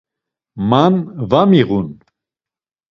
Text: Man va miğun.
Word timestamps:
Man 0.69 0.95
va 1.29 1.41
miğun. 1.49 1.87